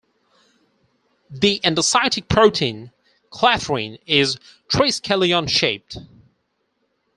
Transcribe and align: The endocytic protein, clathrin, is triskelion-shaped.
The 1.29 1.59
endocytic 1.59 2.27
protein, 2.27 2.91
clathrin, 3.31 3.99
is 4.07 4.39
triskelion-shaped. 4.67 5.97